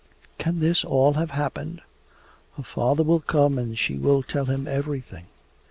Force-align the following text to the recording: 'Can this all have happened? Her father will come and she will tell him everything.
'Can 0.39 0.61
this 0.61 0.83
all 0.83 1.13
have 1.13 1.29
happened? 1.29 1.79
Her 2.57 2.63
father 2.63 3.03
will 3.03 3.19
come 3.19 3.59
and 3.59 3.77
she 3.77 3.99
will 3.99 4.23
tell 4.23 4.45
him 4.45 4.67
everything. 4.67 5.25